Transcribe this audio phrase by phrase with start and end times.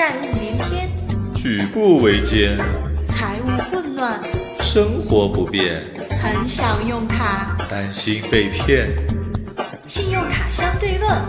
[0.00, 0.88] 债务连天，
[1.34, 2.56] 举步维艰，
[3.06, 4.18] 财务混乱，
[4.60, 5.84] 生活不便，
[6.18, 7.54] 很想用卡。
[7.68, 8.88] 担心被骗。
[9.86, 11.22] 信用卡相对论，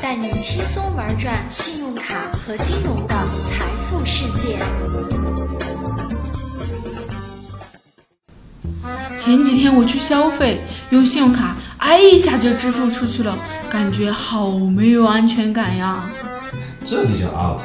[0.00, 3.14] 带你轻松玩转信用卡和金融的
[3.46, 4.56] 财富世界。
[9.18, 13.36] 前几天我去消费，用信用卡，哎一下就支付出去了，
[13.68, 16.10] 感觉好没有安全感呀。
[16.82, 17.60] 这你就 out。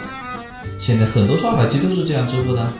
[0.77, 2.71] 现在很多刷卡机都是这样支付的。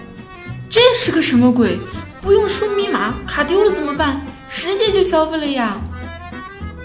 [0.69, 1.79] 这是个什么鬼？
[2.21, 4.21] 不用输密码，卡丢了怎么办？
[4.49, 5.77] 直接就消费了呀。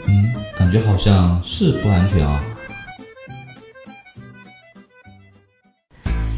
[0.06, 2.40] 嗯，感觉好像是不安全啊。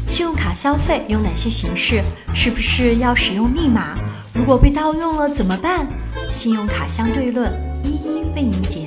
[0.07, 2.03] 信用卡消费有哪些形式？
[2.33, 3.95] 是不是要使用密码？
[4.33, 5.87] 如果被盗用了怎么办？
[6.31, 7.51] 信用卡相对论
[7.83, 8.82] 一一为您解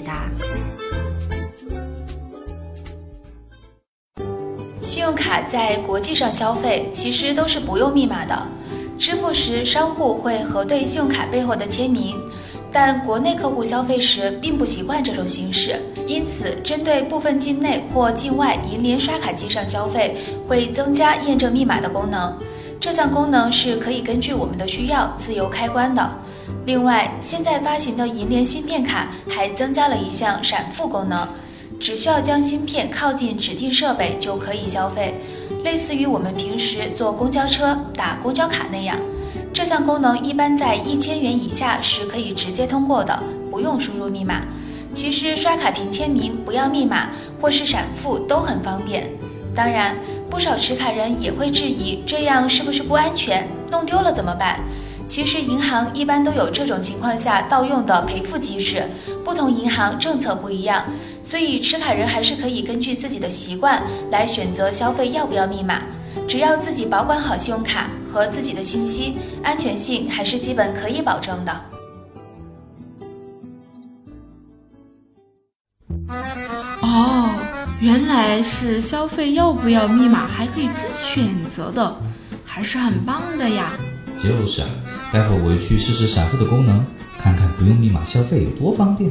[4.87, 8.41] 信用卡在国际上消费其实都是不用密码的，
[8.97, 12.17] 支付时商户会核对信用卡背后的签名，
[12.71, 22.33] 但国内客户消费时并不习惯这种形式，因此针对部分境内或境外银联刷卡机上消费，会增加验证密码的功能。
[22.79, 26.09] 这项功能是可以根据我们的需要自由开关的。
[26.65, 31.27] 另外，现在发行的银联芯片卡还增加了一项闪付功能。
[31.79, 35.21] 只需要将芯片靠近指定设备就可以消费，
[35.63, 38.99] 类似于我们平时坐公交车打公交卡那样。
[39.53, 44.43] 这项功能一般在一千元以下是可以直接通过的，不用输入密码。
[44.93, 47.11] 其实刷卡凭签名不要密码
[47.41, 49.11] 或是闪付都很方便。
[49.55, 49.95] 当然，
[50.31, 53.49] 不少持卡人也会质疑这样是不是不安全？
[53.71, 54.61] 弄丢了怎么办？
[55.09, 58.83] 其实银行一般都有这种情况下盗用的赔付机制，
[59.25, 60.85] 不同银行政策不一样。
[61.29, 63.83] 所以持卡人还是可以根据自己的习惯
[64.13, 65.83] 来选择消费要不要密码，
[66.29, 71.61] 只要自己保管好信用卡和自己的信息，安全性还是基本可以保证的。
[76.81, 77.29] 哦，
[77.81, 81.97] 原来是消费要不要密码还可以自己选择的，
[82.45, 83.73] 还是很棒的呀。
[84.17, 84.69] 就是啊，
[85.13, 86.87] 待会儿我去试试闪付的功能，
[87.19, 89.11] 看看不用密码消费有多方便。